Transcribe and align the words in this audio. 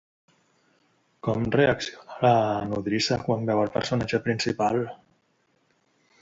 Com 1.27 1.43
reacciona 1.55 2.17
la 2.27 2.31
nodrissa 2.71 3.19
quan 3.29 3.45
veu 3.51 3.63
el 3.67 3.71
personatge 3.77 4.23
principal? 4.31 4.83